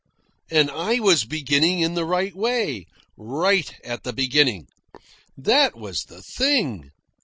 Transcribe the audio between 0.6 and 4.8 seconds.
I was beginning in the right way right at the beginning.